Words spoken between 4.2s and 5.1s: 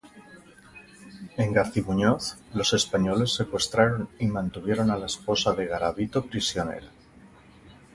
mantuvieron a la